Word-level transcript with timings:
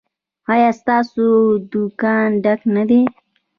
ایا 0.51 0.71
ستاسو 0.79 1.25
دکان 1.71 2.29
ډک 2.43 2.61
نه 2.75 2.83
دی؟ 2.89 3.01